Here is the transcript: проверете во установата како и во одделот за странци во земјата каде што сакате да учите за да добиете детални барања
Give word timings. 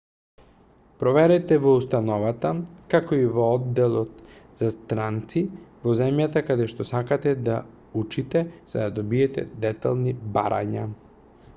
проверете 1.01 1.57
во 1.65 1.73
установата 1.81 2.53
како 2.93 3.19
и 3.23 3.27
во 3.35 3.45
одделот 3.57 4.23
за 4.63 4.69
странци 4.77 5.43
во 5.85 5.95
земјата 6.01 6.43
каде 6.49 6.67
што 6.73 6.89
сакате 6.93 7.35
да 7.51 7.59
учите 8.03 8.45
за 8.73 8.83
да 8.87 8.89
добиете 9.01 9.45
детални 9.69 10.17
барања 10.39 10.89